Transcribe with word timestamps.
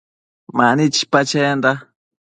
Mani 0.57 0.85
chipa 0.95 1.21
chenda 1.29 1.71